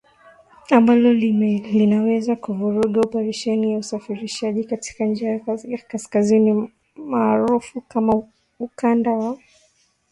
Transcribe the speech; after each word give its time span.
Ambalo 0.71 1.13
linaweza 1.13 2.35
kuvuruga 2.35 3.01
operesheni 3.01 3.73
za 3.73 3.77
usafirishaji 3.79 4.63
katika 4.63 5.05
njia 5.05 5.29
ya 5.67 5.77
kaskazini 5.87 6.71
maarufu 6.95 7.81
kama 7.81 8.23
Ukanda 8.59 9.11
wa 9.11 9.19
Kaskazini. 9.33 9.49